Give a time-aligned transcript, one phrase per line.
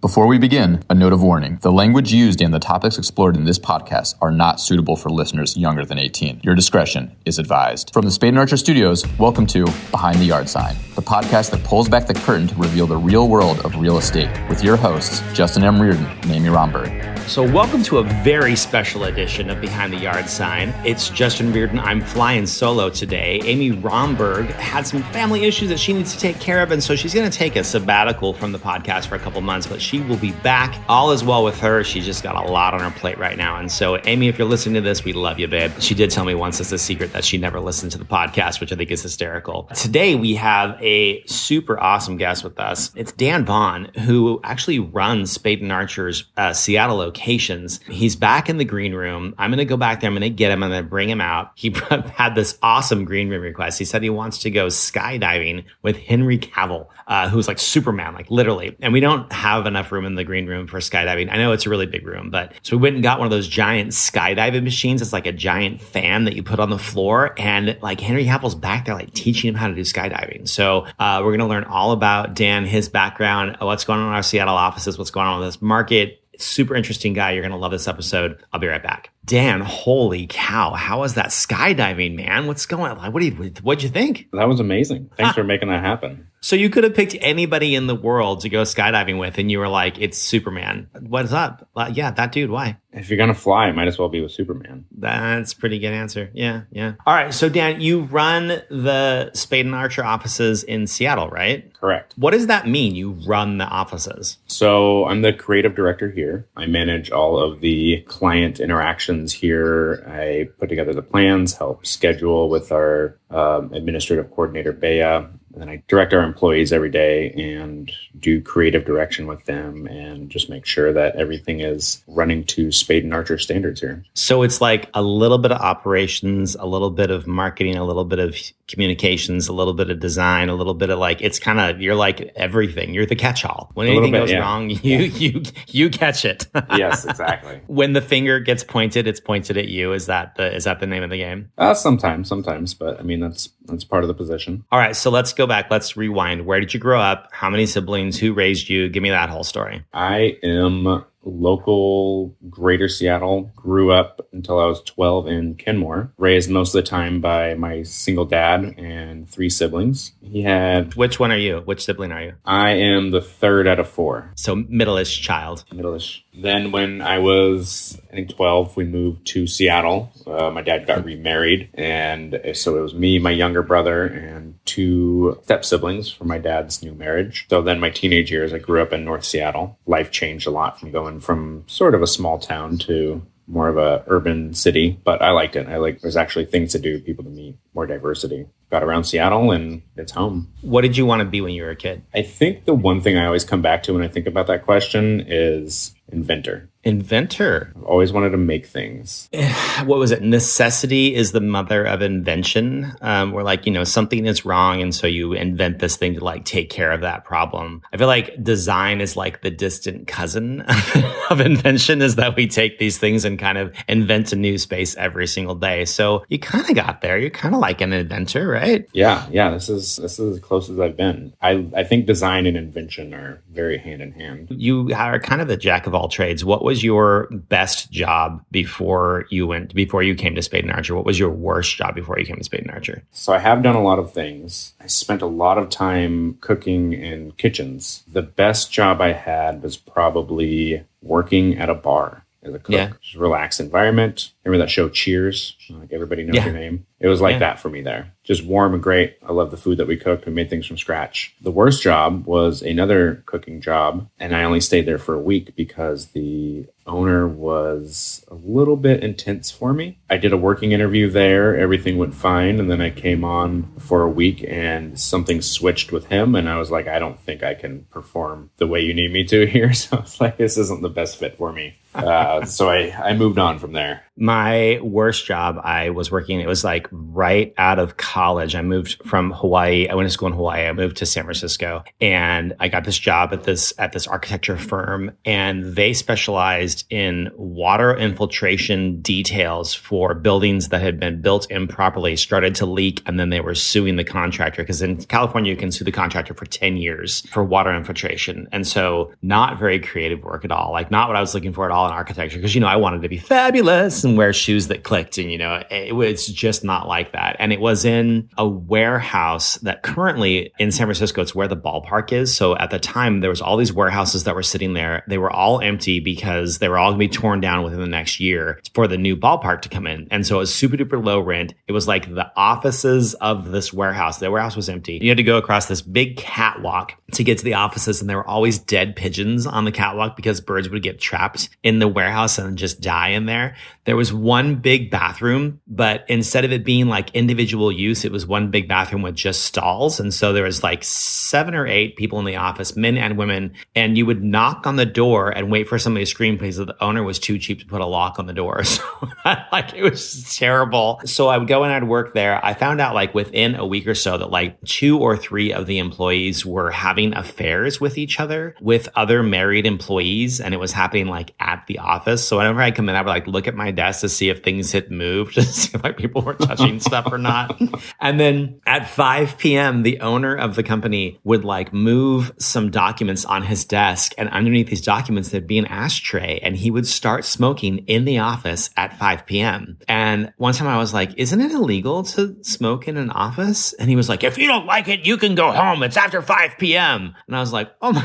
[0.00, 1.58] Before we begin, a note of warning.
[1.60, 5.58] The language used and the topics explored in this podcast are not suitable for listeners
[5.58, 6.40] younger than 18.
[6.42, 7.92] Your discretion is advised.
[7.92, 11.62] From the Spade and Archer Studios, welcome to Behind the Yard Sign, the podcast that
[11.64, 15.20] pulls back the curtain to reveal the real world of real estate with your hosts,
[15.34, 15.78] Justin M.
[15.78, 17.18] Riordan and Amy Romberg.
[17.28, 20.70] So, welcome to a very special edition of Behind the Yard Sign.
[20.84, 21.78] It's Justin Riordan.
[21.78, 23.40] I'm flying solo today.
[23.44, 26.96] Amy Romberg had some family issues that she needs to take care of, and so
[26.96, 30.00] she's going to take a sabbatical from the podcast for a couple months, but she
[30.02, 30.80] will be back.
[30.88, 31.82] All is well with her.
[31.82, 33.56] She's just got a lot on her plate right now.
[33.56, 35.72] And so, Amy, if you're listening to this, we love you, babe.
[35.80, 38.60] She did tell me once it's a secret that she never listened to the podcast,
[38.60, 39.64] which I think is hysterical.
[39.74, 42.92] Today, we have a super awesome guest with us.
[42.94, 47.80] It's Dan Vaughn, who actually runs Spade and Archer's uh, Seattle locations.
[47.88, 49.34] He's back in the green room.
[49.38, 50.08] I'm going to go back there.
[50.08, 50.62] I'm going to get him.
[50.62, 51.50] I'm going to bring him out.
[51.56, 51.74] He
[52.14, 53.80] had this awesome green room request.
[53.80, 58.30] He said he wants to go skydiving with Henry Cavill, uh, who's like Superman, like
[58.30, 58.76] literally.
[58.80, 61.30] And we don't have enough room in the green room for skydiving.
[61.30, 63.30] I know it's a really big room, but so we went and got one of
[63.30, 65.02] those giant skydiving machines.
[65.02, 67.34] It's like a giant fan that you put on the floor.
[67.38, 70.48] And like Henry Cavill's back there, like teaching him how to do skydiving.
[70.48, 74.14] So uh, we're going to learn all about Dan, his background, what's going on in
[74.14, 77.32] our Seattle offices, what's going on with this market, Super interesting guy.
[77.32, 78.42] You're going to love this episode.
[78.52, 79.10] I'll be right back.
[79.30, 80.72] Dan, holy cow.
[80.72, 82.48] How was that skydiving, man?
[82.48, 83.12] What's going on?
[83.12, 84.26] What do you, what'd you think?
[84.32, 85.08] That was amazing.
[85.16, 86.26] Thanks for making that happen.
[86.42, 89.58] So you could have picked anybody in the world to go skydiving with, and you
[89.58, 91.68] were like, "It's Superman." What's up?
[91.76, 92.50] Uh, yeah, that dude.
[92.50, 92.78] Why?
[92.92, 94.86] If you're gonna fly, might as well be with Superman.
[94.90, 96.30] That's pretty good answer.
[96.32, 96.94] Yeah, yeah.
[97.06, 97.32] All right.
[97.32, 101.72] So Dan, you run the Spade and Archer offices in Seattle, right?
[101.74, 102.14] Correct.
[102.16, 102.94] What does that mean?
[102.94, 104.38] You run the offices.
[104.46, 106.48] So I'm the creative director here.
[106.56, 110.04] I manage all of the client interactions here.
[110.08, 115.26] I put together the plans, help schedule with our um, administrative coordinator Bea
[115.60, 120.30] and then I direct our employees every day and do creative direction with them and
[120.30, 124.02] just make sure that everything is running to Spade and Archer standards here.
[124.14, 128.06] So it's like a little bit of operations, a little bit of marketing, a little
[128.06, 128.36] bit of
[128.70, 131.94] communications, a little bit of design, a little bit of like it's kind of you're
[131.94, 132.94] like everything.
[132.94, 133.70] You're the catch-all.
[133.74, 134.38] When anything bit, goes yeah.
[134.38, 135.06] wrong, you yeah.
[135.06, 136.46] you you catch it.
[136.76, 137.60] yes, exactly.
[137.66, 139.92] when the finger gets pointed, it's pointed at you.
[139.92, 141.50] Is that the is that the name of the game?
[141.58, 144.64] Uh, sometimes, sometimes, but I mean that's that's part of the position.
[144.70, 145.70] All right, so let's go back.
[145.70, 146.46] Let's rewind.
[146.46, 147.28] Where did you grow up?
[147.32, 148.18] How many siblings?
[148.18, 148.88] Who raised you?
[148.88, 149.84] Give me that whole story.
[149.92, 153.50] I am local greater Seattle.
[153.54, 156.12] Grew up until I was 12 in Kenmore.
[156.18, 160.12] Raised most of the time by my single dad and three siblings.
[160.22, 160.94] He had.
[160.94, 161.60] Which one are you?
[161.64, 162.34] Which sibling are you?
[162.44, 164.32] I am the third out of four.
[164.36, 165.64] So middle-ish child.
[165.72, 166.24] Middle-ish.
[166.34, 170.12] Then when I was, I think 12, we moved to Seattle.
[170.26, 171.70] Uh, my dad got remarried.
[171.74, 176.82] And so it was me, my younger brother, and two step siblings from my dad's
[176.82, 177.46] new marriage.
[177.50, 179.78] So then my teenage years, I grew up in North Seattle.
[179.86, 183.76] Life changed a lot from going from sort of a small town to more of
[183.76, 185.66] a urban city, but I liked it.
[185.66, 188.46] I like there's actually things to do, people to meet, more diversity.
[188.70, 190.52] Got around Seattle and it's home.
[190.60, 192.02] What did you want to be when you were a kid?
[192.14, 194.64] I think the one thing I always come back to when I think about that
[194.64, 196.69] question is inventor.
[196.82, 197.72] Inventor.
[197.76, 199.28] I've always wanted to make things.
[199.80, 200.20] What was it?
[200.20, 202.92] Necessity is the mother of invention.
[203.00, 204.82] Um, where like, you know, something is wrong.
[204.82, 207.80] And so you invent this thing to like take care of that problem.
[207.90, 210.60] I feel like design is like the distant cousin
[211.30, 214.94] of invention is that we take these things and kind of invent a new space
[214.96, 215.86] every single day.
[215.86, 217.18] So you kind of got there.
[217.18, 218.86] You're kind of like an inventor, right?
[218.92, 219.26] Yeah.
[219.30, 219.50] Yeah.
[219.52, 221.32] This is, this is as close as I've been.
[221.40, 224.48] I, I think design and invention are very hand in hand.
[224.50, 226.44] You are kind of the jack of all trades.
[226.44, 230.94] What was your best job before you went before you came to Spade and Archer?
[230.94, 233.02] What was your worst job before you came to Spade and Archer?
[233.10, 234.74] So I have done a lot of things.
[234.80, 238.04] I spent a lot of time cooking in kitchens.
[238.10, 242.72] The best job I had was probably working at a bar as a cook.
[242.72, 242.92] Yeah.
[243.02, 244.30] Just relaxed environment.
[244.44, 245.56] Remember that show Cheers?
[245.68, 246.46] Like everybody knows yeah.
[246.46, 246.86] your name.
[246.98, 247.38] It was like yeah.
[247.40, 248.12] that for me there.
[248.24, 249.16] Just warm and great.
[249.22, 250.26] I love the food that we cooked.
[250.26, 251.34] We made things from scratch.
[251.40, 255.56] The worst job was another cooking job, and I only stayed there for a week
[255.56, 259.98] because the owner was a little bit intense for me.
[260.08, 261.56] I did a working interview there.
[261.58, 266.06] Everything went fine, and then I came on for a week, and something switched with
[266.06, 269.12] him, and I was like, I don't think I can perform the way you need
[269.12, 269.72] me to here.
[269.72, 271.76] So I was like, this isn't the best fit for me.
[271.94, 274.04] Uh, so I, I moved on from there.
[274.30, 278.54] My worst job, I was working, it was like right out of college.
[278.54, 279.88] I moved from Hawaii.
[279.88, 280.68] I went to school in Hawaii.
[280.68, 284.56] I moved to San Francisco and I got this job at this, at this architecture
[284.56, 292.14] firm and they specialized in water infiltration details for buildings that had been built improperly,
[292.14, 294.62] started to leak, and then they were suing the contractor.
[294.62, 298.46] Because in California, you can sue the contractor for 10 years for water infiltration.
[298.52, 300.70] And so not very creative work at all.
[300.70, 302.38] Like not what I was looking for at all in architecture.
[302.38, 305.16] Because, you know, I wanted to be fabulous and wear shoes that clicked.
[305.16, 307.36] And, you know, it was just not like that.
[307.38, 312.12] And it was in a warehouse that currently in San Francisco, it's where the ballpark
[312.12, 312.36] is.
[312.36, 315.04] So at the time, there was all these warehouses that were sitting there.
[315.08, 317.86] They were all empty because they were all going to be torn down within the
[317.86, 320.06] next year for the new ballpark to come in.
[320.10, 321.54] And so it was super duper low rent.
[321.66, 324.18] It was like the offices of this warehouse.
[324.18, 324.98] The warehouse was empty.
[325.00, 328.18] You had to go across this big catwalk to get to the offices, and there
[328.18, 332.36] were always dead pigeons on the catwalk because birds would get trapped in the warehouse
[332.36, 333.56] and just die in there.
[333.90, 338.24] There was one big bathroom, but instead of it being like individual use, it was
[338.24, 339.98] one big bathroom with just stalls.
[339.98, 343.52] And so there was like seven or eight people in the office, men and women,
[343.74, 346.72] and you would knock on the door and wait for somebody to scream because the
[346.80, 348.62] owner was too cheap to put a lock on the door.
[348.70, 348.84] So
[349.52, 351.00] like it was terrible.
[351.04, 352.44] So I would go and I'd work there.
[352.44, 355.66] I found out like within a week or so that like two or three of
[355.66, 360.40] the employees were having affairs with each other with other married employees.
[360.40, 362.26] And it was happening like at the office.
[362.26, 364.42] So whenever I come in, I would like look at my desk to see if
[364.42, 367.58] things had moved, to see if like people were touching stuff or not.
[367.98, 373.24] And then at 5 p.m., the owner of the company would like move some documents
[373.24, 374.12] on his desk.
[374.18, 378.18] And underneath these documents, there'd be an ashtray and he would start smoking in the
[378.18, 379.78] office at 5 p.m.
[379.88, 383.72] And one time I was like, isn't it illegal to smoke in an office?
[383.74, 385.82] And he was like, if you don't like it, you can go home.
[385.82, 387.14] It's after 5 p.m.
[387.26, 388.04] And I was like, oh my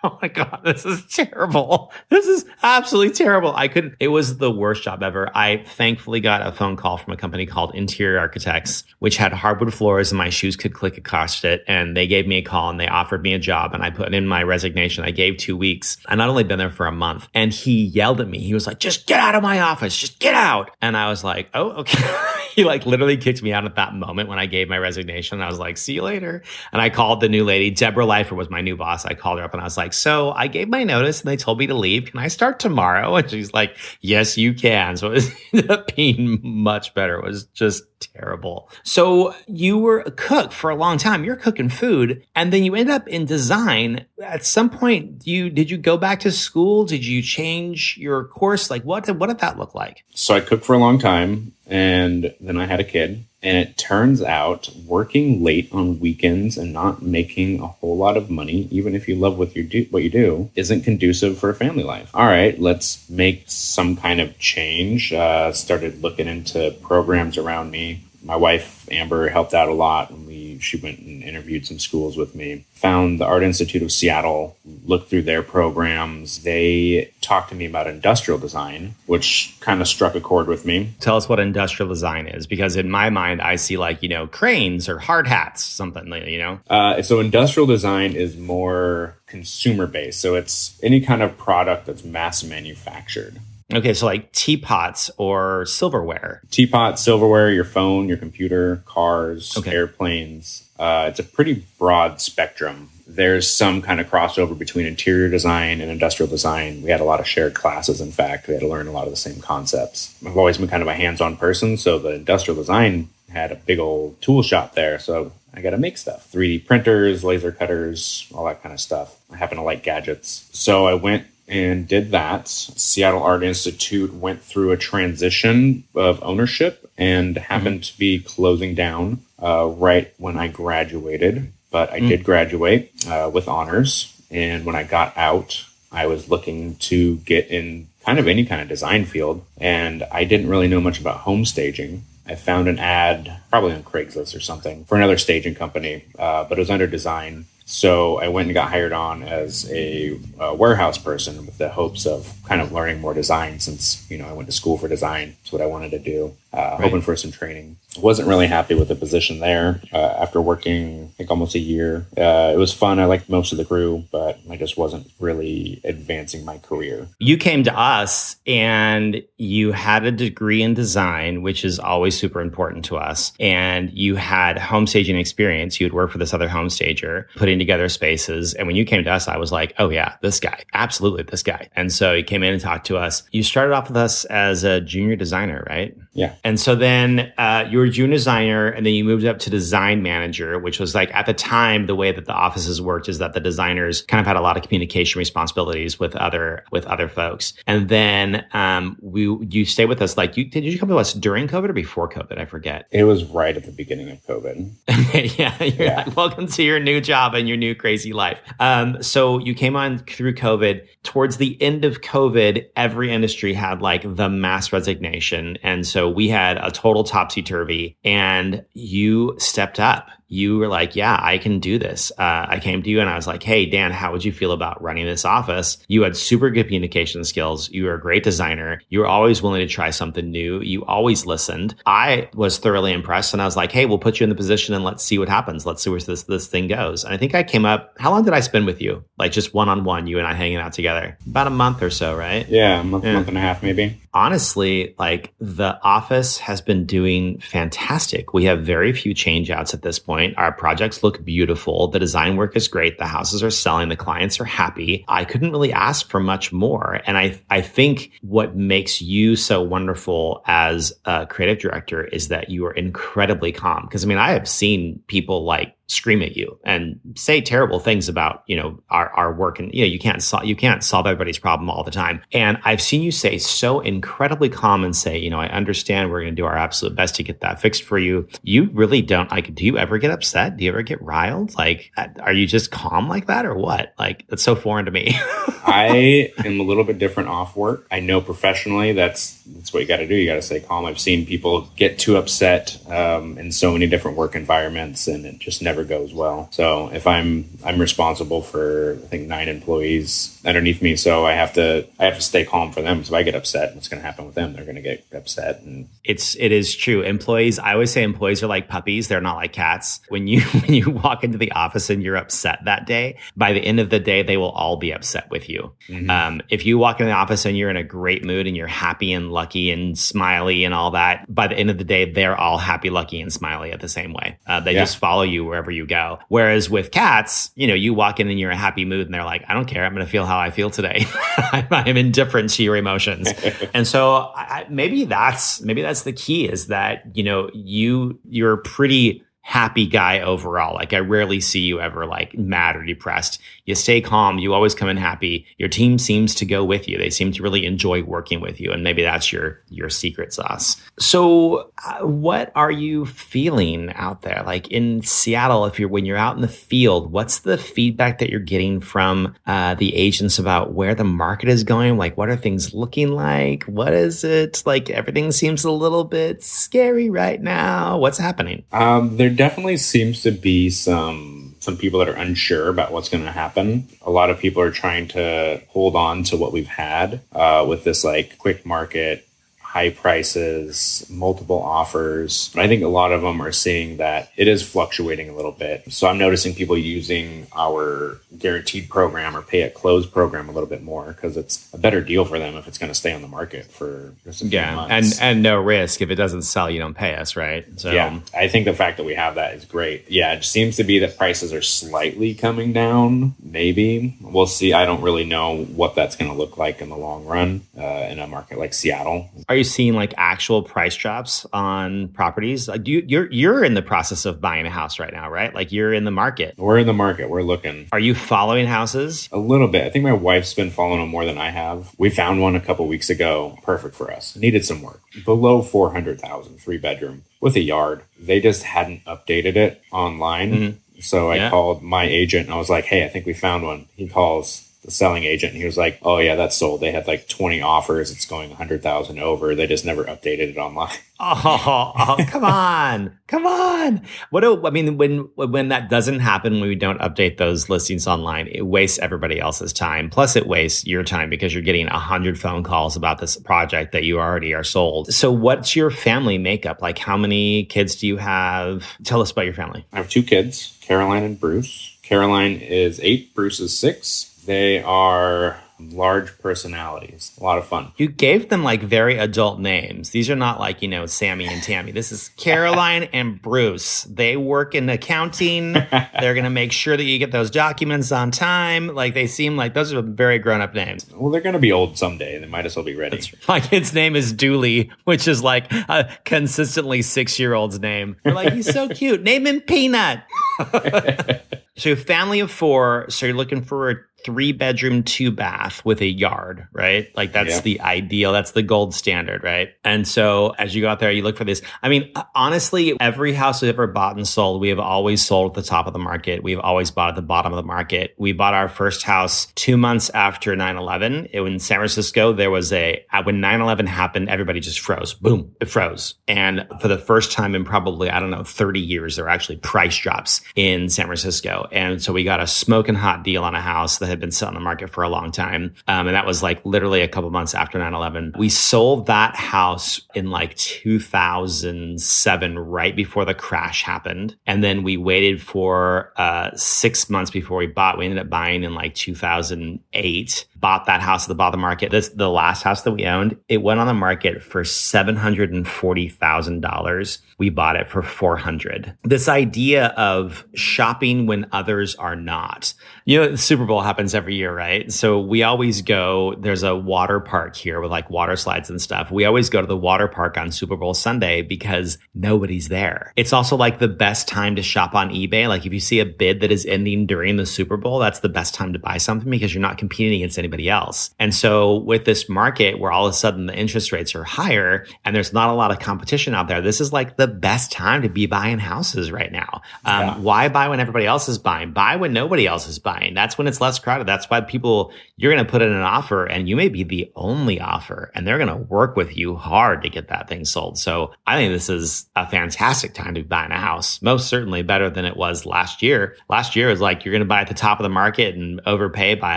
[0.04, 1.92] Oh my God, this is terrible.
[2.08, 3.52] This is absolutely terrible.
[3.54, 5.28] I couldn't, it was the worst job ever.
[5.36, 9.74] I thankfully got a phone call from a company called Interior Architects, which had hardwood
[9.74, 11.64] floors and my shoes could click across it.
[11.66, 14.14] And they gave me a call and they offered me a job and I put
[14.14, 15.04] in my resignation.
[15.04, 15.96] I gave two weeks.
[16.06, 18.38] I not only been there for a month and he yelled at me.
[18.38, 19.96] He was like, just get out of my office.
[19.96, 20.70] Just get out.
[20.80, 22.18] And I was like, oh, okay.
[22.54, 25.40] he like literally kicked me out at that moment when I gave my resignation.
[25.40, 26.42] I was like, see you later.
[26.72, 27.70] And I called the new lady.
[27.70, 29.04] Deborah Leifer was my new boss.
[29.04, 31.36] I called her up and I was like, so I gave my notice and they
[31.36, 32.06] told me to leave.
[32.06, 33.16] Can I start tomorrow?
[33.16, 34.96] And she's like, yes, you can.
[34.96, 37.18] So it ended up being much better.
[37.18, 38.70] It was just terrible.
[38.84, 41.24] So you were a cook for a long time.
[41.24, 44.06] You're cooking food and then you end up in design.
[44.22, 46.84] At some point, you did you go back to school?
[46.84, 48.70] Did you change your course?
[48.70, 50.04] Like what what did that look like?
[50.14, 53.24] So I cooked for a long time and then I had a kid.
[53.42, 58.30] And it turns out working late on weekends and not making a whole lot of
[58.30, 61.54] money, even if you love what you do, what you do, isn't conducive for a
[61.54, 62.10] family life.
[62.14, 65.12] All right, let's make some kind of change.
[65.12, 68.00] Uh, started looking into programs around me.
[68.22, 72.16] My wife Amber helped out a lot, and we she went and interviewed some schools
[72.16, 72.64] with me.
[72.74, 74.56] Found the Art Institute of Seattle,
[74.86, 76.42] looked through their programs.
[76.42, 80.94] They talked to me about industrial design, which kind of struck a chord with me.
[81.00, 84.26] Tell us what industrial design is, because in my mind, I see like, you know,
[84.26, 86.60] cranes or hard hats, something, you know?
[86.70, 90.20] Uh, so industrial design is more consumer based.
[90.20, 93.38] So it's any kind of product that's mass manufactured.
[93.72, 96.40] Okay, so like teapots or silverware.
[96.50, 99.72] Teapot, silverware, your phone, your computer, cars, okay.
[99.72, 100.66] airplanes.
[100.78, 102.88] Uh, it's a pretty broad spectrum.
[103.06, 106.82] There's some kind of crossover between interior design and industrial design.
[106.82, 108.48] We had a lot of shared classes, in fact.
[108.48, 110.16] We had to learn a lot of the same concepts.
[110.24, 113.56] I've always been kind of a hands on person, so the industrial design had a
[113.56, 114.98] big old tool shop there.
[114.98, 119.18] So I got to make stuff 3D printers, laser cutters, all that kind of stuff.
[119.30, 120.48] I happen to like gadgets.
[120.52, 122.48] So I went and did that.
[122.48, 127.92] Seattle Art Institute went through a transition of ownership and happened mm-hmm.
[127.92, 131.52] to be closing down uh, right when I graduated.
[131.70, 132.08] But I mm.
[132.08, 134.14] did graduate uh, with honors.
[134.30, 138.62] And when I got out, I was looking to get in kind of any kind
[138.62, 139.44] of design field.
[139.58, 142.04] And I didn't really know much about home staging.
[142.26, 146.58] I found an ad, probably on Craigslist or something, for another staging company, uh, but
[146.58, 147.46] it was under design.
[147.70, 152.06] So I went and got hired on as a, a, warehouse person with the hopes
[152.06, 155.36] of kind of learning more design since, you know, I went to school for design.
[155.42, 156.34] It's what I wanted to do.
[156.52, 156.80] Uh, right.
[156.80, 157.76] hoping for some training.
[157.98, 162.06] Wasn't really happy with the position there uh, after working, like almost a year.
[162.16, 162.98] Uh, it was fun.
[162.98, 167.08] I liked most of the crew, but I just wasn't really advancing my career.
[167.18, 172.40] You came to us and you had a degree in design, which is always super
[172.40, 173.32] important to us.
[173.38, 175.80] And you had home staging experience.
[175.80, 178.54] You had worked for this other home stager, putting together spaces.
[178.54, 181.42] And when you came to us, I was like, oh, yeah, this guy, absolutely this
[181.42, 181.68] guy.
[181.76, 183.22] And so you came in and talked to us.
[183.32, 185.96] You started off with us as a junior designer, right?
[186.12, 186.34] Yeah.
[186.44, 189.50] And so then uh, you were a junior designer, and then you moved up to
[189.50, 193.18] design manager, which was like at the time the way that the offices worked is
[193.18, 197.08] that the designers kind of had a lot of communication responsibilities with other with other
[197.08, 197.54] folks.
[197.66, 201.12] And then um, we you stay with us like you did you come to us
[201.12, 202.38] during COVID or before COVID?
[202.38, 202.86] I forget.
[202.90, 204.72] It was right at the beginning of COVID.
[205.38, 206.04] yeah, yeah.
[206.06, 208.40] Like, welcome to your new job and your new crazy life.
[208.60, 210.86] Um, so you came on through COVID.
[211.02, 216.27] Towards the end of COVID, every industry had like the mass resignation, and so we
[216.28, 217.96] had a total topsy turvy.
[218.04, 222.12] And you stepped up you were like, yeah, I can do this.
[222.18, 224.52] Uh, I came to you and I was like, hey, Dan, how would you feel
[224.52, 225.78] about running this office?
[225.88, 227.70] You had super good communication skills.
[227.70, 228.80] You were a great designer.
[228.90, 230.60] You were always willing to try something new.
[230.60, 231.74] You always listened.
[231.86, 234.74] I was thoroughly impressed and I was like, hey, we'll put you in the position
[234.74, 235.64] and let's see what happens.
[235.64, 237.04] Let's see where this, this thing goes.
[237.04, 239.04] And I think I came up, how long did I spend with you?
[239.18, 241.16] Like just one on one, you and I hanging out together?
[241.26, 242.46] About a month or so, right?
[242.48, 243.14] Yeah, a month, yeah.
[243.14, 248.34] month and a half, maybe honestly, like the office has been doing fantastic.
[248.34, 250.36] We have very few change outs at this point.
[250.36, 251.86] Our projects look beautiful.
[251.86, 252.98] The design work is great.
[252.98, 253.88] The houses are selling.
[253.88, 255.04] The clients are happy.
[255.06, 257.00] I couldn't really ask for much more.
[257.06, 262.50] And I, I think what makes you so wonderful as a creative director is that
[262.50, 263.86] you are incredibly calm.
[263.88, 268.08] Cause I mean, I have seen people like scream at you and say terrible things
[268.08, 269.58] about you know our, our work.
[269.58, 272.22] And you know you can't solve you can't solve everybody's problem all the time.
[272.32, 276.20] And i've seen you say so incredibly calm and say you know i understand we're
[276.20, 278.28] going to do our absolute best to get that fixed for you.
[278.42, 280.56] You really don't like do you ever get upset?
[280.56, 281.56] Do you ever get riled?
[281.56, 283.94] Like uh, are you just calm like that or what?
[283.98, 285.18] Like that's so foreign to me
[285.68, 289.88] i am a little bit different off work i know professionally that's that's what you
[289.88, 293.38] got to do you got to stay calm i've seen people get too upset um,
[293.38, 296.48] in so many different work environments and it just never goes well.
[296.52, 301.52] So if I'm I'm responsible for I think nine employees underneath me, so I have
[301.54, 303.04] to I have to stay calm for them.
[303.04, 304.52] So if I get upset, what's going to happen with them?
[304.52, 305.62] They're going to get upset.
[305.62, 307.02] And it's it is true.
[307.02, 309.08] Employees, I always say employees are like puppies.
[309.08, 310.00] They're not like cats.
[310.08, 313.60] When you when you walk into the office and you're upset that day, by the
[313.60, 315.57] end of the day, they will all be upset with you.
[315.88, 316.10] Mm-hmm.
[316.10, 318.66] Um, if you walk in the office and you're in a great mood and you're
[318.66, 322.36] happy and lucky and smiley and all that, by the end of the day, they're
[322.36, 324.38] all happy, lucky, and smiley at the same way.
[324.46, 324.80] Uh, they yeah.
[324.80, 326.18] just follow you wherever you go.
[326.28, 329.14] Whereas with cats, you know, you walk in and you're in a happy mood and
[329.14, 329.84] they're like, I don't care.
[329.84, 331.06] I'm going to feel how I feel today.
[331.52, 333.28] I'm indifferent to your emotions.
[333.74, 338.58] and so I, maybe that's, maybe that's the key is that, you know, you, you're
[338.58, 340.74] pretty happy guy overall.
[340.74, 343.40] Like I rarely see you ever like mad or depressed.
[343.64, 344.38] You stay calm.
[344.38, 345.46] You always come in happy.
[345.56, 346.98] Your team seems to go with you.
[346.98, 350.76] They seem to really enjoy working with you, and maybe that's your your secret sauce.
[350.98, 354.42] So, uh, what are you feeling out there?
[354.44, 358.28] Like in Seattle, if you're when you're out in the field, what's the feedback that
[358.28, 361.96] you're getting from uh, the agents about where the market is going?
[361.96, 363.64] Like, what are things looking like?
[363.64, 364.90] What is it like?
[364.90, 367.96] Everything seems a little bit scary right now.
[367.96, 368.64] What's happening?
[368.72, 373.24] Um, there definitely seems to be some some people that are unsure about what's going
[373.24, 373.88] to happen.
[374.02, 377.84] A lot of people are trying to hold on to what we've had uh, with
[377.84, 379.27] this like quick market
[379.68, 382.50] high prices, multiple offers.
[382.54, 385.52] But I think a lot of them are seeing that it is fluctuating a little
[385.52, 385.92] bit.
[385.92, 390.70] So I'm noticing people using our guaranteed program or pay at close program a little
[390.70, 393.20] bit more because it's a better deal for them if it's going to stay on
[393.20, 395.20] the market for just a few yeah, months.
[395.20, 397.66] and and no risk if it doesn't sell, you don't pay us, right?
[397.78, 400.10] So yeah, I think the fact that we have that is great.
[400.10, 403.34] Yeah, it seems to be that prices are slightly coming down.
[403.42, 404.72] Maybe we'll see.
[404.72, 408.08] I don't really know what that's going to look like in the long run uh,
[408.10, 409.28] in a market like Seattle.
[409.46, 412.68] Are you seeing like actual price drops on properties?
[412.68, 415.54] Like you, you're you're in the process of buying a house right now, right?
[415.54, 416.54] Like you're in the market.
[416.56, 417.28] We're in the market.
[417.28, 417.88] We're looking.
[417.92, 419.28] Are you following houses?
[419.32, 419.84] A little bit.
[419.84, 421.94] I think my wife's been following them more than I have.
[421.98, 423.58] We found one a couple weeks ago.
[423.62, 424.36] Perfect for us.
[424.36, 425.00] Needed some work.
[425.24, 428.02] Below 400,000, three bedroom with a yard.
[428.18, 430.52] They just hadn't updated it online.
[430.52, 431.00] Mm-hmm.
[431.00, 431.50] So I yeah.
[431.50, 434.67] called my agent and I was like, "Hey, I think we found one." He calls
[434.84, 436.80] the selling agent and he was like, "Oh yeah, that's sold.
[436.80, 438.10] They had like 20 offers.
[438.10, 439.54] It's going 100,000 over.
[439.54, 444.02] They just never updated it online." Oh, oh, come on, come on!
[444.30, 446.60] What do I mean when when that doesn't happen?
[446.60, 450.10] When we don't update those listings online, it wastes everybody else's time.
[450.10, 453.90] Plus, it wastes your time because you're getting a hundred phone calls about this project
[453.90, 455.12] that you already are sold.
[455.12, 456.98] So, what's your family makeup like?
[456.98, 458.86] How many kids do you have?
[459.02, 459.84] Tell us about your family.
[459.92, 461.98] I have two kids, Caroline and Bruce.
[462.02, 463.34] Caroline is eight.
[463.34, 464.27] Bruce is six.
[464.48, 467.36] They are large personalities.
[467.38, 467.92] A lot of fun.
[467.98, 470.08] You gave them like very adult names.
[470.08, 471.92] These are not like, you know, Sammy and Tammy.
[471.92, 474.04] This is Caroline and Bruce.
[474.04, 475.74] They work in accounting.
[475.74, 478.88] They're going to make sure that you get those documents on time.
[478.88, 481.06] Like they seem like those are very grown up names.
[481.14, 482.38] Well, they're going to be old someday.
[482.38, 483.20] They might as well be ready.
[483.46, 488.16] My kid's name is Dooley, which is like a consistently six year old's name.
[488.24, 489.22] We're like, he's so cute.
[489.22, 490.22] Name him Peanut.
[491.76, 493.06] so, family of four.
[493.10, 493.94] So, you're looking for a
[494.24, 497.14] three bedroom, two bath with a yard, right?
[497.16, 497.60] Like that's yeah.
[497.60, 498.32] the ideal.
[498.32, 499.70] That's the gold standard, right?
[499.84, 501.62] And so as you go out there, you look for this.
[501.82, 505.62] I mean, honestly, every house we've ever bought and sold, we have always sold at
[505.62, 506.42] the top of the market.
[506.42, 508.14] We've always bought at the bottom of the market.
[508.18, 511.26] We bought our first house two months after 9 11.
[511.26, 515.14] In San Francisco, there was a, uh, when 9 11 happened, everybody just froze.
[515.14, 516.14] Boom, it froze.
[516.26, 519.56] And for the first time in probably, I don't know, 30 years, there were actually
[519.56, 521.68] price drops in San Francisco.
[521.72, 524.48] And so we got a smoking hot deal on a house that had been set
[524.48, 525.74] on the market for a long time.
[525.86, 528.34] Um, and that was like literally a couple months after 9 11.
[528.38, 534.36] We sold that house in like 2007, right before the crash happened.
[534.46, 537.98] And then we waited for uh, six months before we bought.
[537.98, 541.90] We ended up buying in like 2008 bought that house at the bottom market.
[541.90, 543.36] This the last house that we owned.
[543.48, 547.18] It went on the market for seven hundred and forty thousand dollars.
[547.38, 548.96] We bought it for four hundred.
[549.04, 552.74] This idea of shopping when others are not.
[553.04, 554.92] You know, the Super Bowl happens every year, right?
[554.92, 556.34] So we always go.
[556.38, 559.10] There's a water park here with like water slides and stuff.
[559.10, 563.12] We always go to the water park on Super Bowl Sunday because nobody's there.
[563.16, 565.48] It's also like the best time to shop on eBay.
[565.48, 568.28] Like if you see a bid that is ending during the Super Bowl, that's the
[568.28, 571.14] best time to buy something because you're not competing against anybody anybody else.
[571.18, 574.86] And so with this market where all of a sudden the interest rates are higher
[575.04, 578.02] and there's not a lot of competition out there, this is like the best time
[578.02, 579.60] to be buying houses right now.
[579.84, 580.18] Um, yeah.
[580.18, 581.72] Why buy when everybody else is buying?
[581.72, 583.14] Buy when nobody else is buying.
[583.14, 584.06] That's when it's less crowded.
[584.06, 587.12] That's why people, you're going to put in an offer and you may be the
[587.14, 590.78] only offer and they're going to work with you hard to get that thing sold.
[590.78, 594.00] So I think this is a fantastic time to be buying a house.
[594.00, 596.16] Most certainly better than it was last year.
[596.30, 598.60] Last year was like you're going to buy at the top of the market and
[598.66, 599.36] overpay by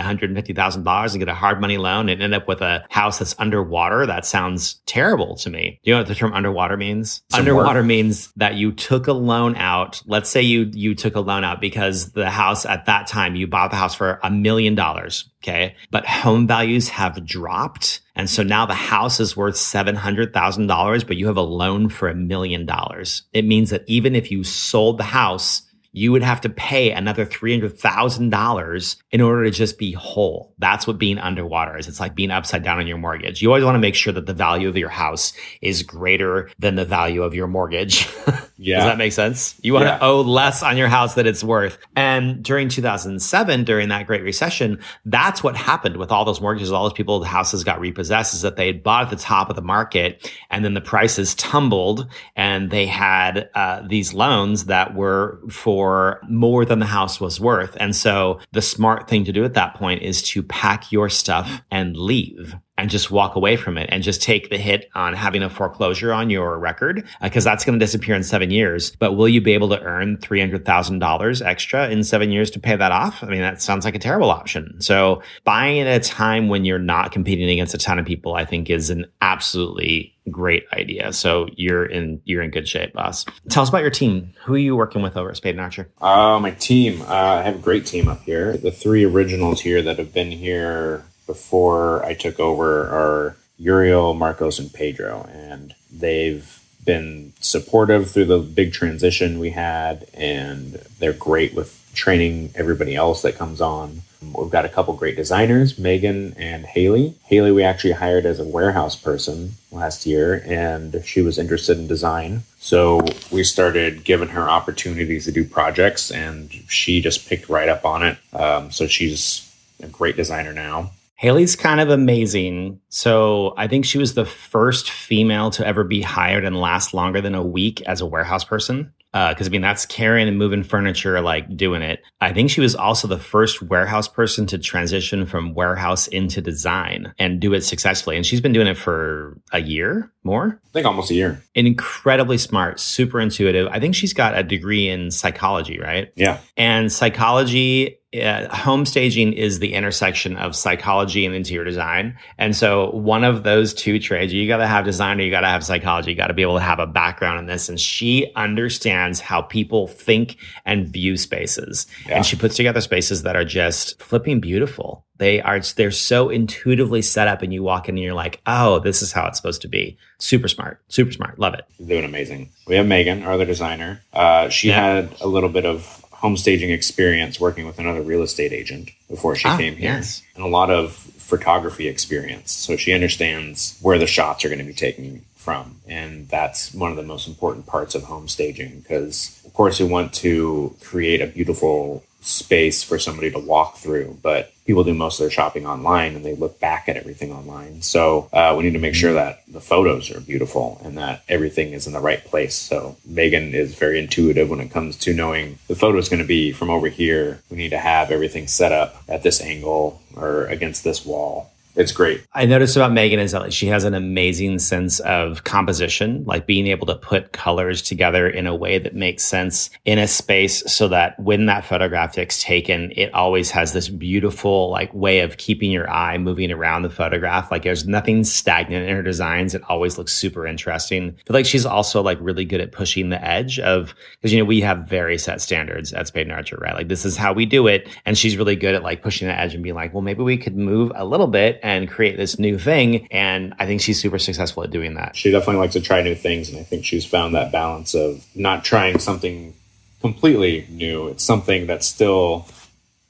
[0.00, 4.06] $150,000 and get a hard money loan and end up with a house that's underwater,
[4.06, 5.80] that sounds terrible to me.
[5.82, 7.22] Do you know what the term underwater means?
[7.30, 7.86] Some underwater work.
[7.86, 10.02] means that you took a loan out.
[10.06, 13.46] Let's say you you took a loan out because the house at that time you
[13.46, 15.28] bought the house for a million dollars.
[15.42, 15.74] Okay.
[15.90, 18.00] But home values have dropped.
[18.14, 22.14] And so now the house is worth $700,000, but you have a loan for a
[22.14, 23.22] million dollars.
[23.32, 27.26] It means that even if you sold the house you would have to pay another
[27.26, 30.54] $300,000 in order to just be whole.
[30.58, 31.86] That's what being underwater is.
[31.86, 33.42] It's like being upside down on your mortgage.
[33.42, 36.76] You always want to make sure that the value of your house is greater than
[36.76, 38.08] the value of your mortgage.
[38.56, 38.76] Yeah.
[38.76, 39.58] Does that make sense?
[39.62, 39.98] You want yeah.
[39.98, 41.78] to owe less on your house than it's worth.
[41.94, 46.72] And during 2007, during that great recession, that's what happened with all those mortgages.
[46.72, 49.50] All those people, the houses got repossessed is that they had bought at the top
[49.50, 54.94] of the market and then the prices tumbled and they had uh, these loans that
[54.94, 55.40] were
[55.82, 57.76] for more than the house was worth.
[57.80, 61.60] And so the smart thing to do at that point is to pack your stuff
[61.72, 65.42] and leave and just walk away from it and just take the hit on having
[65.42, 68.94] a foreclosure on your record because uh, that's going to disappear in seven years.
[68.94, 72.92] But will you be able to earn $300,000 extra in seven years to pay that
[72.92, 73.24] off?
[73.24, 74.80] I mean, that sounds like a terrible option.
[74.80, 78.44] So buying at a time when you're not competing against a ton of people, I
[78.44, 81.12] think is an absolutely great idea.
[81.12, 83.24] So you're in you're in good shape, boss.
[83.48, 84.32] Tell us about your team.
[84.44, 85.88] Who are you working with over at Spade and Archer?
[86.00, 87.02] Uh, my team.
[87.02, 88.56] Uh, I have a great team up here.
[88.56, 94.58] The three originals here that have been here before I took over are Uriel, Marcos,
[94.58, 101.54] and Pedro, and they've been supportive through the big transition we had, and they're great
[101.54, 104.02] with training everybody else that comes on.
[104.34, 107.14] We've got a couple great designers, Megan and Haley.
[107.24, 111.86] Haley, we actually hired as a warehouse person last year, and she was interested in
[111.86, 112.42] design.
[112.58, 117.84] So we started giving her opportunities to do projects, and she just picked right up
[117.84, 118.18] on it.
[118.32, 119.48] Um, so she's
[119.82, 120.92] a great designer now.
[121.16, 122.80] Haley's kind of amazing.
[122.88, 127.20] So I think she was the first female to ever be hired and last longer
[127.20, 128.92] than a week as a warehouse person.
[129.12, 132.02] Because uh, I mean, that's carrying and moving furniture, like doing it.
[132.20, 137.14] I think she was also the first warehouse person to transition from warehouse into design
[137.18, 138.16] and do it successfully.
[138.16, 140.60] And she's been doing it for a year more.
[140.66, 141.42] I think almost a year.
[141.54, 143.68] Incredibly smart, super intuitive.
[143.70, 146.12] I think she's got a degree in psychology, right?
[146.16, 146.38] Yeah.
[146.56, 152.16] And psychology uh, home staging is the intersection of psychology and interior design.
[152.36, 155.40] And so one of those two trades, you got to have design or you got
[155.40, 156.10] to have psychology.
[156.10, 157.70] You got to be able to have a background in this.
[157.70, 161.86] And she understands how people think and view spaces.
[162.06, 162.16] Yeah.
[162.16, 165.06] And she puts together spaces that are just flipping beautiful.
[165.22, 168.80] They are, they're so intuitively set up and you walk in and you're like, oh,
[168.80, 169.96] this is how it's supposed to be.
[170.18, 171.38] Super smart, super smart.
[171.38, 171.64] Love it.
[171.86, 172.48] Doing amazing.
[172.66, 174.00] We have Megan, our other designer.
[174.12, 174.80] Uh, she yeah.
[174.80, 179.36] had a little bit of home staging experience working with another real estate agent before
[179.36, 180.24] she ah, came here yes.
[180.34, 182.50] and a lot of photography experience.
[182.50, 185.76] So she understands where the shots are going to be taken from.
[185.86, 189.86] And that's one of the most important parts of home staging because, of course, we
[189.86, 195.18] want to create a beautiful space for somebody to walk through, but people do most
[195.18, 197.82] of their shopping online and they look back at everything online.
[197.82, 201.72] So uh, we need to make sure that the photos are beautiful and that everything
[201.72, 202.54] is in the right place.
[202.54, 206.28] So Megan is very intuitive when it comes to knowing the photo is going to
[206.28, 207.40] be from over here.
[207.50, 211.92] We need to have everything set up at this angle or against this wall it's
[211.92, 212.26] great.
[212.34, 216.66] I noticed about Megan is that she has an amazing sense of composition, like being
[216.66, 220.88] able to put colors together in a way that makes sense in a space so
[220.88, 225.70] that when that photograph gets taken, it always has this beautiful like way of keeping
[225.70, 227.50] your eye moving around the photograph.
[227.50, 229.54] Like there's nothing stagnant in her designs.
[229.54, 231.16] It always looks super interesting.
[231.24, 234.44] But like she's also like really good at pushing the edge of because you know
[234.44, 236.74] we have very set standards at Spade and Archer, right?
[236.74, 237.88] Like this is how we do it.
[238.04, 240.36] And she's really good at like pushing the edge and being like, well, maybe we
[240.36, 243.06] could move a little bit and create this new thing.
[243.10, 245.16] And I think she's super successful at doing that.
[245.16, 246.48] She definitely likes to try new things.
[246.50, 249.54] And I think she's found that balance of not trying something
[250.00, 251.08] completely new.
[251.08, 252.48] It's something that still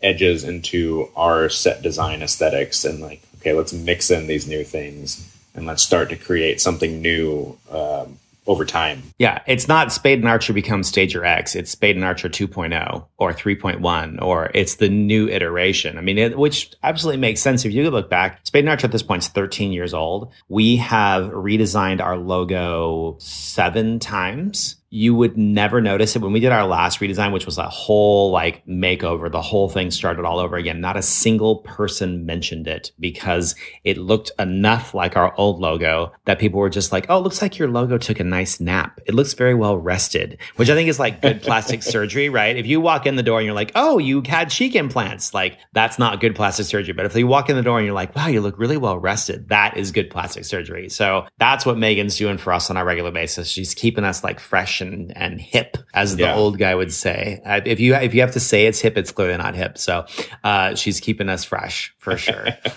[0.03, 5.29] edges into our set design aesthetics and like, okay, let's mix in these new things
[5.55, 9.03] and let's start to create something new um, over time.
[9.19, 11.55] Yeah, it's not Spade and Archer becomes Stager X.
[11.55, 15.99] It's Spade and Archer 2.0 or 3.1, or it's the new iteration.
[15.99, 17.65] I mean, it, which absolutely makes sense.
[17.65, 20.33] If you look back, Spade and Archer at this point is 13 years old.
[20.49, 26.21] We have redesigned our logo seven times you would never notice it.
[26.21, 29.91] When we did our last redesign which was a whole like makeover the whole thing
[29.91, 35.17] started all over again not a single person mentioned it because it looked enough like
[35.17, 38.21] our old logo that people were just like oh it looks like your logo took
[38.21, 39.01] a nice nap.
[39.07, 42.57] It looks very well rested which i think is like good plastic surgery right?
[42.57, 45.59] If you walk in the door and you're like oh you had cheek implants like
[45.73, 46.93] that's not good plastic surgery.
[46.93, 48.99] But if you walk in the door and you're like wow you look really well
[48.99, 50.91] rested that is good plastic surgery.
[50.91, 53.49] So that's what megan's doing for us on a regular basis.
[53.49, 56.35] She's keeping us like fresh and, and hip, as the yeah.
[56.35, 57.41] old guy would say.
[57.45, 59.79] Uh, if you if you have to say it's hip, it's clearly not hip.
[59.79, 60.05] So
[60.45, 62.49] uh, she's keeping us fresh for sure.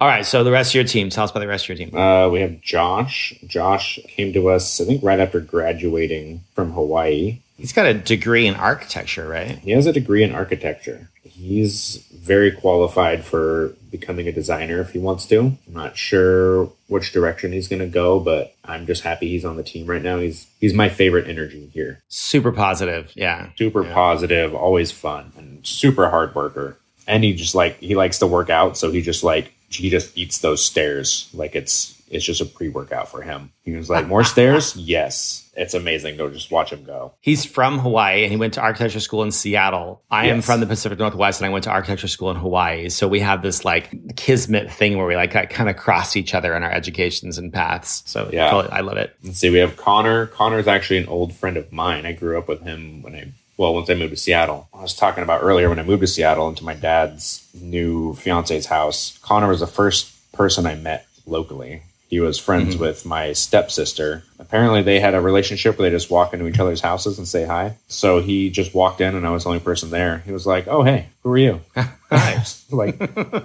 [0.00, 0.24] All right.
[0.24, 1.10] So the rest of your team.
[1.10, 1.96] Tell us about the rest of your team.
[1.96, 3.34] Uh, we have Josh.
[3.46, 7.40] Josh came to us, I think, right after graduating from Hawaii.
[7.56, 9.58] He's got a degree in architecture, right?
[9.58, 11.08] He has a degree in architecture.
[11.34, 15.40] He's very qualified for becoming a designer if he wants to.
[15.40, 19.56] I'm not sure which direction he's going to go, but I'm just happy he's on
[19.56, 20.18] the team right now.
[20.18, 22.00] He's he's my favorite energy here.
[22.08, 23.50] Super positive, yeah.
[23.56, 23.92] Super yeah.
[23.92, 26.78] positive, always fun, and super hard worker.
[27.06, 30.16] And he just like he likes to work out, so he just like he just
[30.16, 33.52] eats those stairs like it's it's just a pre-workout for him.
[33.62, 34.76] He was like, "More stairs?
[34.76, 37.14] Yes." it's amazing to just watch him go.
[37.20, 40.02] He's from Hawaii and he went to architecture school in Seattle.
[40.10, 40.34] I yes.
[40.34, 42.88] am from the Pacific Northwest and I went to architecture school in Hawaii.
[42.88, 46.54] So we have this like kismet thing where we like kind of cross each other
[46.54, 48.02] in our educations and paths.
[48.06, 49.16] So yeah, totally, I love it.
[49.22, 49.50] Let's see.
[49.50, 50.26] We have Connor.
[50.26, 52.06] Connor is actually an old friend of mine.
[52.06, 54.94] I grew up with him when I well, once I moved to Seattle, I was
[54.94, 59.16] talking about earlier when I moved to Seattle into my dad's new fiance's house.
[59.22, 61.82] Connor was the first person I met locally.
[62.14, 62.84] He was friends mm-hmm.
[62.84, 64.22] with my stepsister.
[64.38, 67.44] Apparently, they had a relationship where they just walk into each other's houses and say
[67.44, 67.76] hi.
[67.88, 70.18] So he just walked in, and I was the only person there.
[70.18, 72.44] He was like, "Oh, hey, who are you?" hi.
[72.70, 73.00] like,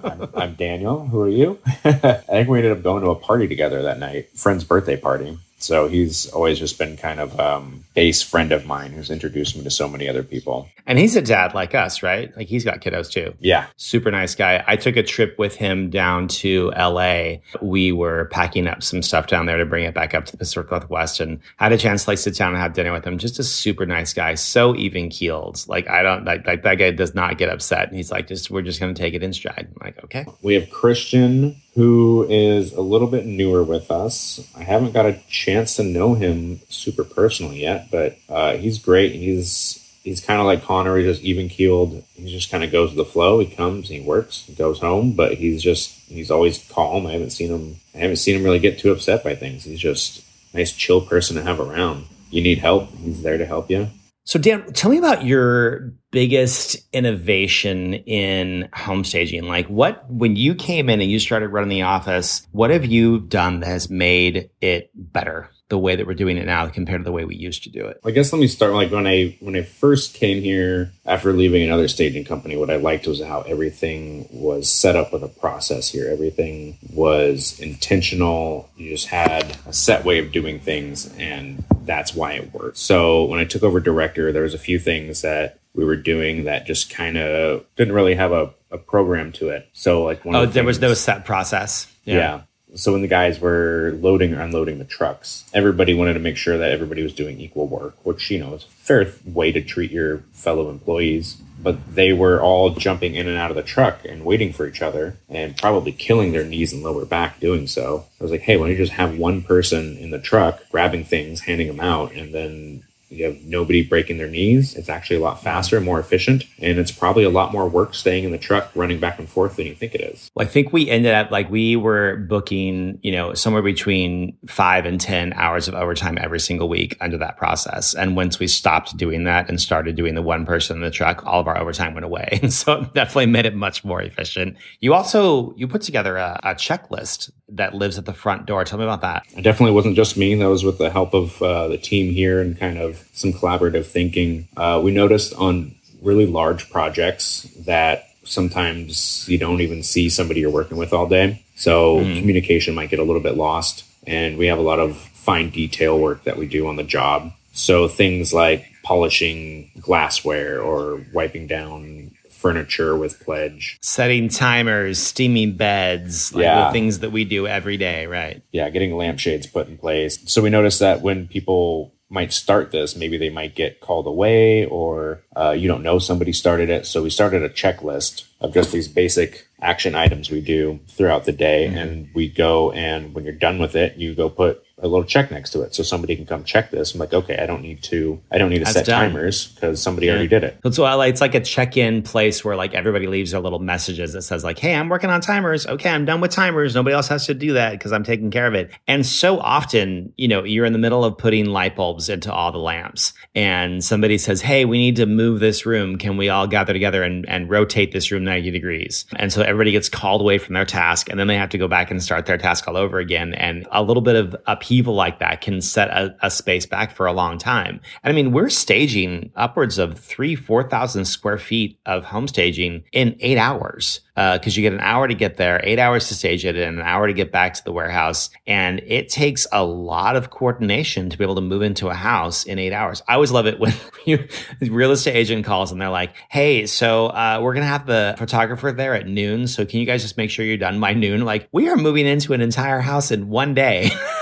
[0.05, 1.03] I'm, I'm Daniel.
[1.07, 1.57] Who are you?
[1.65, 5.39] I think we ended up going to a party together that night, friend's birthday party.
[5.59, 9.63] So he's always just been kind of um, base friend of mine who's introduced me
[9.63, 10.69] to so many other people.
[10.87, 12.35] And he's a dad like us, right?
[12.35, 13.33] Like he's got kiddos too.
[13.39, 13.67] Yeah.
[13.77, 14.63] Super nice guy.
[14.67, 17.35] I took a trip with him down to LA.
[17.61, 20.37] We were packing up some stuff down there to bring it back up to the
[20.37, 23.17] Pacific Northwest and had a chance to like sit down and have dinner with him.
[23.17, 24.35] Just a super nice guy.
[24.35, 25.63] So even keeled.
[25.67, 27.87] Like I don't like, like that guy does not get upset.
[27.87, 29.67] And he's like, just we're just gonna take it in stride.
[29.69, 30.25] I'm like, okay.
[30.41, 34.45] We have Christian who is a little bit newer with us.
[34.53, 39.13] I haven't got a chance to know him super personally yet, but uh, he's great.
[39.13, 40.97] He's he's kind of like Connor.
[40.97, 42.03] He's just even keeled.
[42.15, 43.39] He just kind of goes with the flow.
[43.39, 47.07] He comes, he works, he goes home, but he's just he's always calm.
[47.07, 47.79] I haven't seen him.
[47.95, 49.63] I haven't seen him really get too upset by things.
[49.63, 50.21] He's just
[50.53, 52.07] a nice, chill person to have around.
[52.29, 53.87] You need help, he's there to help you.
[54.29, 59.47] So, Dan, tell me about your biggest innovation in home staging.
[59.47, 63.21] Like, what, when you came in and you started running the office, what have you
[63.21, 65.49] done that has made it better?
[65.69, 67.85] The way that we're doing it now compared to the way we used to do
[67.85, 68.01] it?
[68.03, 71.63] I guess let me start like when I when I first came here after leaving
[71.63, 75.89] another staging company, what I liked was how everything was set up with a process
[75.89, 76.09] here.
[76.09, 78.69] Everything was intentional.
[78.77, 82.77] You just had a set way of doing things and that's why it worked.
[82.77, 86.45] So when I took over director, there was a few things that we were doing
[86.45, 89.69] that just kind of didn't really have a, a program to it.
[89.73, 91.91] So like one oh, the there was no set process.
[92.05, 92.15] Yeah.
[92.15, 92.41] yeah
[92.75, 96.57] so when the guys were loading or unloading the trucks, everybody wanted to make sure
[96.57, 99.91] that everybody was doing equal work, which you know is a fair way to treat
[99.91, 101.37] your fellow employees.
[101.61, 104.81] But they were all jumping in and out of the truck and waiting for each
[104.81, 108.05] other, and probably killing their knees and lower back doing so.
[108.19, 111.03] I was like, hey, why don't you just have one person in the truck grabbing
[111.03, 114.75] things, handing them out, and then you have nobody breaking their knees.
[114.75, 117.93] It's actually a lot faster, and more efficient, and it's probably a lot more work
[117.93, 120.29] staying in the truck, running back and forth than you think it is.
[120.35, 124.85] Well, I think we ended up like we were booking, you know, somewhere between five
[124.85, 127.93] and 10 hours of overtime every single week under that process.
[127.93, 131.25] And once we stopped doing that and started doing the one person in the truck,
[131.25, 132.39] all of our overtime went away.
[132.41, 134.57] And so it definitely made it much more efficient.
[134.79, 138.63] You also, you put together a, a checklist that lives at the front door.
[138.63, 139.25] Tell me about that.
[139.35, 140.35] It definitely wasn't just me.
[140.35, 143.85] That was with the help of uh, the team here and kind of some collaborative
[143.85, 144.47] thinking.
[144.55, 150.51] Uh, we noticed on really large projects that sometimes you don't even see somebody you're
[150.51, 151.43] working with all day.
[151.55, 152.19] So mm.
[152.19, 153.85] communication might get a little bit lost.
[154.07, 157.33] And we have a lot of fine detail work that we do on the job.
[157.53, 163.77] So things like polishing glassware or wiping down furniture with pledge.
[163.81, 166.65] Setting timers steaming beds like yeah.
[166.65, 168.41] the things that we do every day right.
[168.51, 170.19] Yeah getting lampshades put in place.
[170.31, 174.65] So we noticed that when people might start this maybe they might get called away
[174.65, 176.85] or uh, you don't know somebody started it.
[176.85, 181.33] So we started a checklist of just these basic action items we do throughout the
[181.33, 181.67] day.
[181.67, 181.77] Mm-hmm.
[181.77, 185.31] and we go and when you're done with it you go put a little check
[185.31, 186.93] next to it so somebody can come check this.
[186.93, 189.09] I'm like, okay, I don't need to, I don't need to That's set done.
[189.09, 190.13] timers because somebody yeah.
[190.13, 190.57] already did it.
[190.63, 194.21] That's why it's like a check-in place where like everybody leaves their little messages that
[194.21, 195.67] says like, hey, I'm working on timers.
[195.67, 196.75] Okay, I'm done with timers.
[196.75, 198.71] Nobody else has to do that because I'm taking care of it.
[198.87, 202.51] And so often, you know, you're in the middle of putting light bulbs into all
[202.51, 205.97] the lamps and somebody says, hey, we need to move this room.
[205.97, 209.05] Can we all gather together and, and rotate this room 90 degrees?
[209.17, 211.67] And so everybody gets called away from their task and then they have to go
[211.67, 213.33] back and start their task all over again.
[213.33, 216.91] And a little bit of up upheaval like that can set a, a, space back
[216.91, 217.81] for a long time.
[218.03, 223.17] And I mean, we're staging upwards of three, 4,000 square feet of home staging in
[223.19, 226.45] eight hours because uh, you get an hour to get there, eight hours to stage
[226.45, 228.29] it, and an hour to get back to the warehouse.
[228.45, 232.43] And it takes a lot of coordination to be able to move into a house
[232.43, 233.01] in eight hours.
[233.07, 233.73] I always love it when
[234.05, 234.27] you,
[234.61, 238.73] real estate agent calls and they're like, "Hey, so uh, we're gonna have the photographer
[238.73, 239.47] there at noon.
[239.47, 242.05] So can you guys just make sure you're done by noon?" Like we are moving
[242.05, 243.89] into an entire house in one day.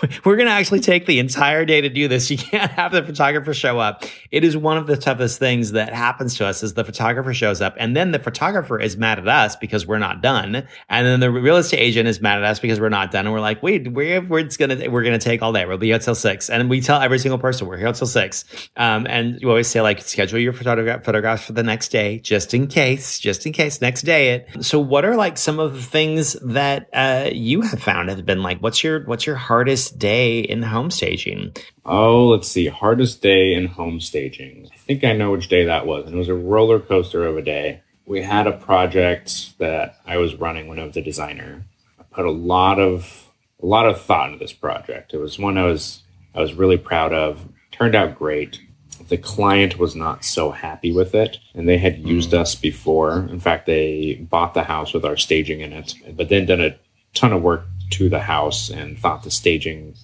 [0.24, 2.30] we're going to actually take the entire day to do this.
[2.30, 4.04] You can't have the photographer show up.
[4.30, 7.60] It is one of the toughest things that happens to us is the photographer shows
[7.60, 10.66] up and then the photographer is mad at us because we're not done.
[10.88, 13.26] And then the real estate agent is mad at us because we're not done.
[13.26, 15.64] And we're like, wait, we're, we're going to, we're going to take all day.
[15.66, 16.50] We'll be here till six.
[16.50, 18.44] And we tell every single person we're here till six.
[18.76, 22.54] Um, and you always say like, schedule your photograph photographs for the next day, just
[22.54, 24.64] in case, just in case next day it.
[24.64, 28.42] So what are like some of the things that, uh, you have found have been
[28.42, 31.54] like, what's your, what's your hardest day in home staging?
[31.84, 32.66] Oh, let's see.
[32.66, 34.68] Hardest day in home staging.
[34.72, 36.06] I think I know which day that was.
[36.06, 37.82] And it was a roller coaster of a day.
[38.06, 41.64] We had a project that I was running when I was a designer.
[41.98, 43.26] I put a lot of
[43.60, 45.12] a lot of thought into this project.
[45.12, 46.02] It was one I was
[46.34, 47.46] I was really proud of.
[47.72, 48.60] Turned out great.
[49.08, 52.38] The client was not so happy with it, and they had used mm.
[52.38, 53.26] us before.
[53.30, 56.76] In fact, they bought the house with our staging in it, but then done a
[57.14, 59.94] ton of work to the house and thought the staging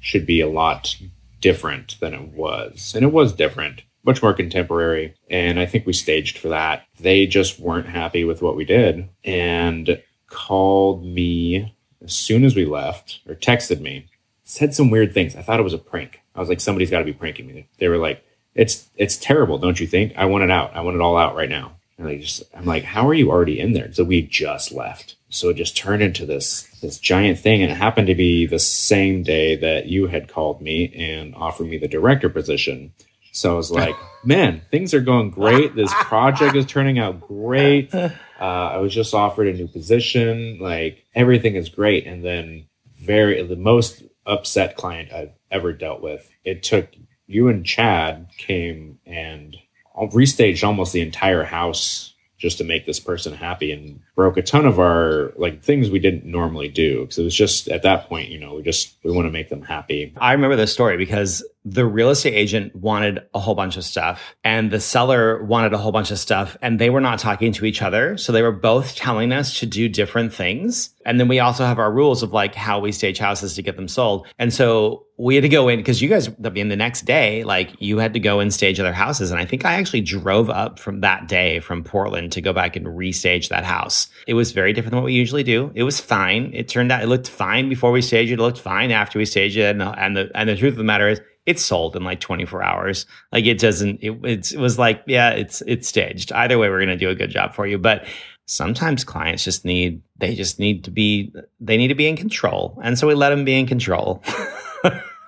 [0.00, 0.96] should be a lot
[1.40, 2.92] different than it was.
[2.94, 5.14] And it was different, much more contemporary.
[5.28, 6.84] And I think we staged for that.
[6.98, 12.64] They just weren't happy with what we did and called me as soon as we
[12.64, 14.06] left or texted me,
[14.44, 15.36] said some weird things.
[15.36, 16.20] I thought it was a prank.
[16.34, 17.68] I was like, somebody's got to be pranking me.
[17.78, 18.24] They were like,
[18.54, 20.12] it's it's terrible, don't you think?
[20.16, 20.74] I want it out.
[20.74, 21.76] I want it all out right now.
[22.02, 23.92] And I just, I'm like, how are you already in there?
[23.92, 25.16] So we just left.
[25.28, 28.58] So it just turned into this this giant thing, and it happened to be the
[28.58, 32.92] same day that you had called me and offered me the director position.
[33.30, 35.74] So I was like, man, things are going great.
[35.74, 37.94] This project is turning out great.
[37.94, 38.10] Uh,
[38.40, 40.58] I was just offered a new position.
[40.60, 42.06] Like everything is great.
[42.06, 42.66] And then
[42.98, 46.28] very the most upset client I've ever dealt with.
[46.44, 46.88] It took
[47.26, 49.56] you and Chad came and
[49.96, 54.66] restaged almost the entire house just to make this person happy and broke a ton
[54.66, 57.02] of our like things we didn't normally do.
[57.02, 59.48] Because it was just at that point you know we just we want to make
[59.48, 60.12] them happy.
[60.18, 64.34] I remember this story because the real estate agent wanted a whole bunch of stuff
[64.42, 67.64] and the seller wanted a whole bunch of stuff and they were not talking to
[67.64, 68.16] each other.
[68.16, 70.90] So they were both telling us to do different things.
[71.06, 73.76] And then we also have our rules of like how we stage houses to get
[73.76, 74.26] them sold.
[74.40, 77.44] And so we had to go in because you guys I mean the next day
[77.44, 79.30] like you had to go and stage other houses.
[79.30, 82.74] And i think i actually drove up from that day from portland to go back
[82.76, 86.00] and restage that house it was very different than what we usually do it was
[86.00, 89.18] fine it turned out it looked fine before we staged it it looked fine after
[89.18, 91.96] we staged it and, and the and the truth of the matter is it sold
[91.96, 93.06] in like 24 hours.
[93.32, 96.32] Like it doesn't, it, it was like, yeah, it's, it's staged.
[96.32, 97.78] Either way, we're going to do a good job for you.
[97.78, 98.06] But
[98.46, 102.78] sometimes clients just need, they just need to be, they need to be in control.
[102.82, 104.22] And so we let them be in control.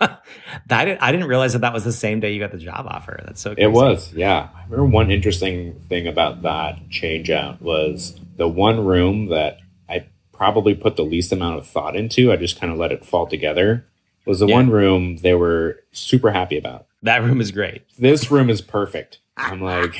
[0.01, 2.87] I, didn't, I didn't realize that that was the same day you got the job
[2.89, 3.21] offer.
[3.25, 3.65] That's so crazy.
[3.65, 4.51] It was, yeah.
[4.55, 10.07] I remember one interesting thing about that change out was the one room that I
[10.33, 12.33] probably put the least amount of thought into.
[12.33, 13.87] I just kind of let it fall together
[14.27, 14.55] was the yeah.
[14.55, 16.87] one room they were super happy about.
[17.03, 17.83] That room is great.
[17.99, 19.19] This room is perfect.
[19.37, 19.97] I'm like,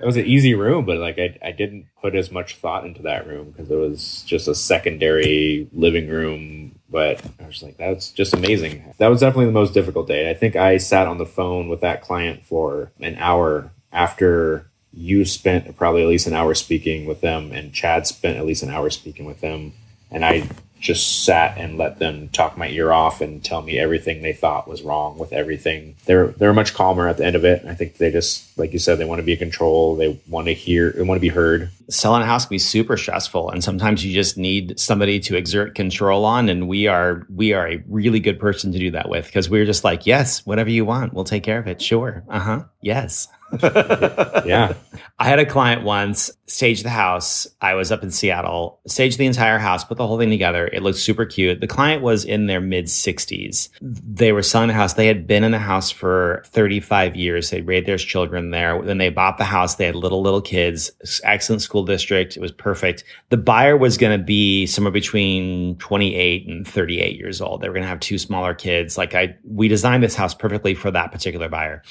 [0.00, 3.02] it was an easy room, but like I, I didn't put as much thought into
[3.02, 6.78] that room because it was just a secondary living room.
[6.90, 8.94] But I was like, that's just amazing.
[8.98, 10.30] That was definitely the most difficult day.
[10.30, 15.24] I think I sat on the phone with that client for an hour after you
[15.24, 18.70] spent probably at least an hour speaking with them, and Chad spent at least an
[18.70, 19.72] hour speaking with them.
[20.10, 20.48] And I
[20.80, 24.68] just sat and let them talk my ear off and tell me everything they thought
[24.68, 25.96] was wrong with everything.
[26.06, 27.64] They're they're much calmer at the end of it.
[27.66, 29.96] I think they just like you said, they want to be in control.
[29.96, 30.92] They want to hear.
[30.92, 31.70] They want to be heard.
[31.90, 35.74] Selling a house can be super stressful, and sometimes you just need somebody to exert
[35.74, 36.48] control on.
[36.48, 39.64] And we are we are a really good person to do that with because we're
[39.64, 41.80] just like, yes, whatever you want, we'll take care of it.
[41.80, 43.28] Sure, uh huh, yes.
[43.62, 44.74] yeah.
[45.18, 47.46] I had a client once stage the house.
[47.60, 50.66] I was up in Seattle, stage the entire house, put the whole thing together.
[50.66, 51.60] It looked super cute.
[51.60, 53.68] The client was in their mid 60s.
[53.80, 54.94] They were selling the house.
[54.94, 57.50] They had been in the house for 35 years.
[57.50, 58.80] They raised their children there.
[58.82, 59.76] Then they bought the house.
[59.76, 60.90] They had little, little kids,
[61.24, 62.36] excellent school district.
[62.36, 63.04] It was perfect.
[63.30, 67.60] The buyer was going to be somewhere between 28 and 38 years old.
[67.60, 68.98] They were going to have two smaller kids.
[68.98, 71.82] Like I, we designed this house perfectly for that particular buyer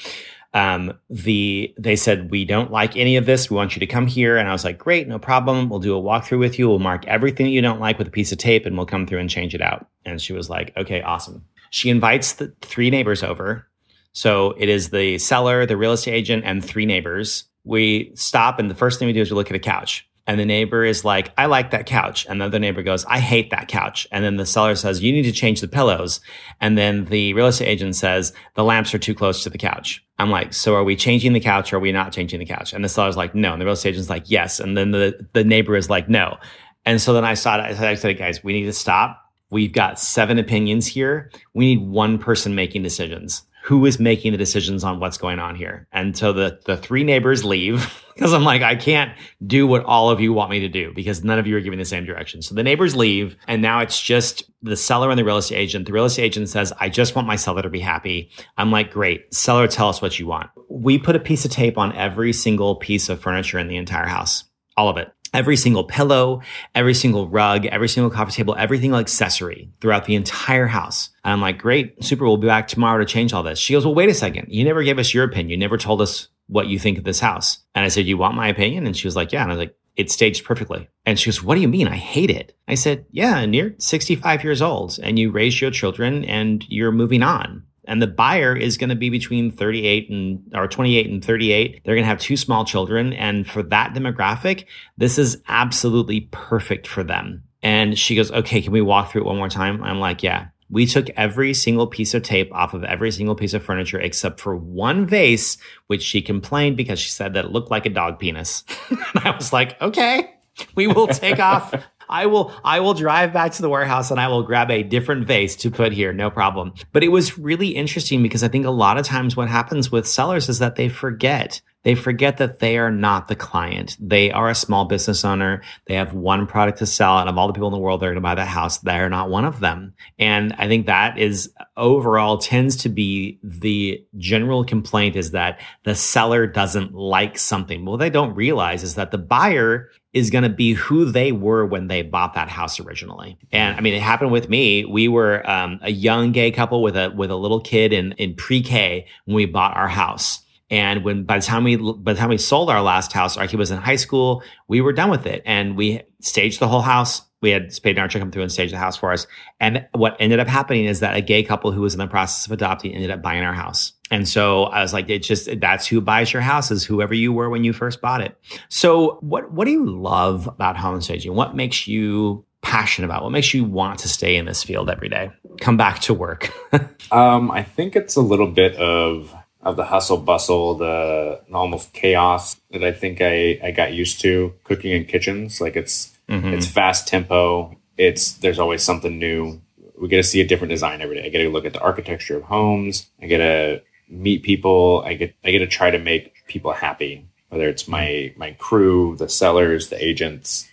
[0.54, 3.50] um, the they said we don't like any of this.
[3.50, 5.68] We want you to come here, and I was like, great, no problem.
[5.68, 6.68] We'll do a walkthrough with you.
[6.68, 9.06] We'll mark everything that you don't like with a piece of tape, and we'll come
[9.06, 9.86] through and change it out.
[10.04, 11.44] And she was like, okay, awesome.
[11.70, 13.66] She invites the three neighbors over.
[14.12, 17.44] So it is the seller, the real estate agent, and three neighbors.
[17.68, 20.08] We stop, and the first thing we do is we look at a couch.
[20.26, 22.26] And the neighbor is like, I like that couch.
[22.28, 24.06] And the other neighbor goes, I hate that couch.
[24.12, 26.20] And then the seller says, you need to change the pillows.
[26.60, 30.04] And then the real estate agent says, the lamps are too close to the couch.
[30.18, 32.74] I'm like, so are we changing the couch or are we not changing the couch?
[32.74, 33.52] And the seller's like, no.
[33.52, 34.60] And the real estate agent's like, yes.
[34.60, 36.36] And then the, the neighbor is like, no.
[36.84, 37.56] And so then I saw.
[37.56, 39.22] I said, guys, we need to stop.
[39.48, 41.30] We've got seven opinions here.
[41.54, 45.54] We need one person making decisions who is making the decisions on what's going on
[45.54, 45.86] here.
[45.92, 49.12] And so the, the three neighbors leave because I'm like, I can't
[49.46, 51.78] do what all of you want me to do because none of you are giving
[51.78, 52.40] the same direction.
[52.40, 55.84] So the neighbors leave and now it's just the seller and the real estate agent.
[55.84, 58.30] The real estate agent says, I just want my seller to be happy.
[58.56, 59.34] I'm like, great.
[59.34, 60.48] Seller, tell us what you want.
[60.70, 64.06] We put a piece of tape on every single piece of furniture in the entire
[64.06, 64.44] house.
[64.78, 66.42] All of it every single pillow,
[66.74, 71.10] every single rug, every single coffee table, everything like accessory throughout the entire house.
[71.24, 72.24] And I'm like, great, super.
[72.24, 73.58] We'll be back tomorrow to change all this.
[73.58, 74.46] She goes, well, wait a second.
[74.48, 75.50] You never gave us your opinion.
[75.50, 77.58] You never told us what you think of this house.
[77.74, 78.86] And I said, you want my opinion?
[78.86, 79.42] And she was like, yeah.
[79.42, 80.88] And I was like, it's staged perfectly.
[81.04, 81.88] And she goes, what do you mean?
[81.88, 82.56] I hate it.
[82.68, 86.92] I said, yeah, and you're 65 years old and you raise your children and you're
[86.92, 91.24] moving on and the buyer is going to be between 38 and or 28 and
[91.24, 93.12] 38 they're going to have two small children.
[93.14, 97.42] And for that demographic this is absolutely perfect for them.
[97.62, 99.82] And she goes okay can we walk through it one more time?
[99.82, 100.48] I'm like yeah.
[100.70, 104.38] We took every single piece of tape off of every single piece of furniture except
[104.38, 108.18] for one vase which she complained because she said that it looked like a dog
[108.18, 108.64] penis.
[108.90, 110.34] And i was like okay
[110.74, 111.72] we will take off
[112.08, 115.26] I will I will drive back to the warehouse and I will grab a different
[115.26, 116.74] vase to put here, no problem.
[116.92, 120.06] But it was really interesting because I think a lot of times what happens with
[120.06, 123.96] sellers is that they forget they forget that they are not the client.
[124.00, 125.62] They are a small business owner.
[125.86, 127.18] They have one product to sell.
[127.18, 128.78] And of all the people in the world that are going to buy that house,
[128.78, 129.94] they're not one of them.
[130.18, 135.94] And I think that is overall tends to be the general complaint is that the
[135.94, 137.84] seller doesn't like something.
[137.84, 141.64] Well, they don't realize is that the buyer is going to be who they were
[141.64, 143.38] when they bought that house originally.
[143.52, 144.84] And I mean, it happened with me.
[144.84, 148.34] We were um, a young gay couple with a with a little kid in in
[148.34, 150.44] pre K when we bought our house.
[150.70, 153.46] And when by the time we by the time we sold our last house, our
[153.46, 154.42] kid was in high school.
[154.66, 157.22] We were done with it, and we staged the whole house.
[157.40, 159.26] We had Spade and Archer come through and stage the house for us.
[159.60, 162.46] And what ended up happening is that a gay couple who was in the process
[162.46, 163.92] of adopting ended up buying our house.
[164.10, 167.32] And so I was like, it's just that's who buys your house is whoever you
[167.32, 168.36] were when you first bought it.
[168.68, 171.34] So what what do you love about home staging?
[171.34, 173.22] What makes you passionate about?
[173.22, 175.30] What makes you want to stay in this field every day?
[175.60, 176.52] Come back to work.
[177.12, 182.56] um, I think it's a little bit of of the hustle bustle, the almost chaos
[182.70, 185.60] that I think I, I got used to cooking in kitchens.
[185.60, 186.48] Like it's mm-hmm.
[186.48, 187.76] it's fast tempo.
[187.96, 189.60] It's there's always something new.
[190.00, 191.26] We get to see a different design every day.
[191.26, 193.08] I get to look at the architecture of homes.
[193.20, 195.02] I get to meet people.
[195.04, 199.16] I get I get to try to make people happy, whether it's my my crew,
[199.16, 200.68] the sellers, the agents,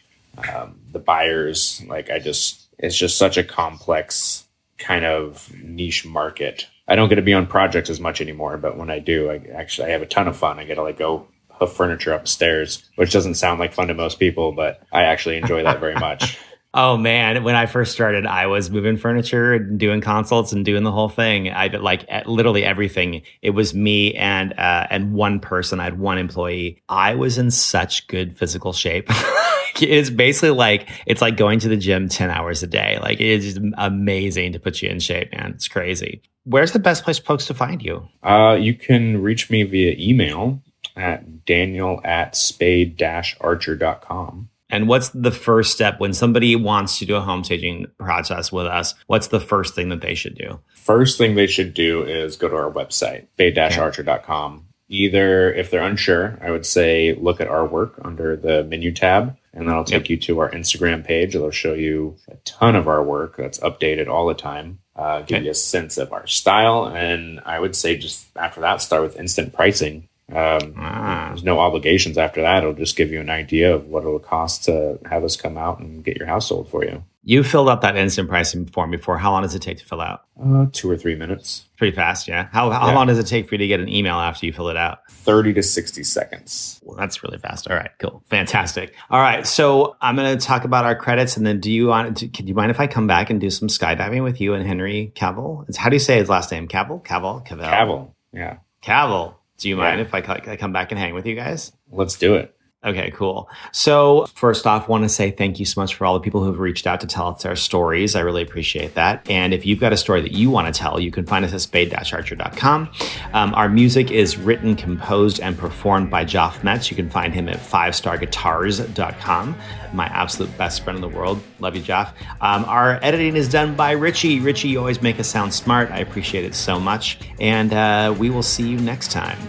[0.54, 1.82] um, the buyers.
[1.88, 4.45] Like I just it's just such a complex
[4.78, 8.78] kind of niche market I don't get to be on projects as much anymore, but
[8.78, 10.60] when I do, I actually I have a ton of fun.
[10.60, 14.20] I get to like go hoof furniture upstairs, which doesn't sound like fun to most
[14.20, 16.38] people, but I actually enjoy that very much.
[16.78, 20.84] Oh man, when I first started, I was moving furniture and doing consults and doing
[20.84, 21.50] the whole thing.
[21.50, 23.22] I did like literally everything.
[23.42, 25.80] It was me and uh, and one person.
[25.80, 26.82] I had one employee.
[26.90, 29.10] I was in such good physical shape.
[29.82, 33.00] it's basically like it's like going to the gym 10 hours a day.
[33.02, 35.52] Like it is amazing to put you in shape, man.
[35.56, 36.22] It's crazy.
[36.44, 38.08] Where's the best place folks to find you?
[38.22, 40.62] Uh, you can reach me via email
[40.96, 44.50] at daniel at spade-archer.com.
[44.70, 48.66] And what's the first step when somebody wants to do a home staging process with
[48.66, 48.96] us?
[49.08, 50.60] What's the first thing that they should do?
[50.74, 54.66] First thing they should do is go to our website, spade-archer.com.
[54.88, 59.36] Either if they're unsure, I would say look at our work under the menu tab
[59.56, 60.10] and that'll take yep.
[60.10, 61.36] you to our Instagram page.
[61.36, 64.80] It'll show you a ton of our work that's updated all the time.
[64.96, 65.46] Uh, give okay.
[65.46, 69.18] you a sense of our style, and I would say just after that, start with
[69.18, 70.08] instant pricing.
[70.30, 71.28] Um, ah.
[71.30, 72.64] There's no obligations after that.
[72.64, 75.80] It'll just give you an idea of what it'll cost to have us come out
[75.80, 77.04] and get your house sold for you.
[77.28, 79.18] You filled out that instant pricing form before.
[79.18, 80.26] How long does it take to fill out?
[80.40, 81.66] Uh, two or three minutes.
[81.76, 82.50] Pretty fast, yeah.
[82.52, 82.94] How, how yeah.
[82.94, 85.00] long does it take for you to get an email after you fill it out?
[85.10, 86.80] 30 to 60 seconds.
[86.84, 87.68] Well, that's really fast.
[87.68, 88.22] All right, cool.
[88.28, 88.94] Fantastic.
[89.10, 92.16] All right, so I'm going to talk about our credits and then do you want
[92.18, 94.66] to, can you mind if I come back and do some skydiving with you and
[94.66, 95.68] Henry Cavill?
[95.68, 96.68] It's, how do you say his last name?
[96.68, 97.04] Cavill?
[97.04, 97.44] Cavill?
[97.44, 97.72] Cavill.
[97.72, 98.58] Cavill, yeah.
[98.84, 99.34] Cavill.
[99.58, 100.06] Do you mind yeah.
[100.06, 101.72] if I, I come back and hang with you guys?
[101.90, 102.55] Let's do it.
[102.86, 103.50] Okay, cool.
[103.72, 106.60] So, first off, want to say thank you so much for all the people who've
[106.60, 108.16] reached out to tell us their stories.
[108.16, 109.28] I really appreciate that.
[109.28, 111.52] And if you've got a story that you want to tell, you can find us
[111.52, 112.92] at spade-archer.com.
[113.34, 116.92] Um, our music is written, composed, and performed by Joff Metz.
[116.92, 119.56] You can find him at fivestarguitars.com.
[119.94, 121.42] My absolute best friend in the world.
[121.60, 122.10] Love you, Joff.
[122.40, 124.40] Um, our editing is done by Richie.
[124.40, 125.90] Richie, you always make us sound smart.
[125.90, 127.18] I appreciate it so much.
[127.40, 129.40] And uh, we will see you next time.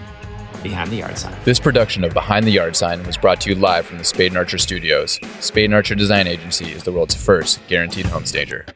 [0.69, 1.37] Behind the Yard Sign.
[1.45, 4.33] This production of Behind the Yard Sign was brought to you live from the Spade
[4.33, 5.21] and Archer Studios.
[5.39, 8.67] Spade and Archer Design Agency is the world's first guaranteed home stager.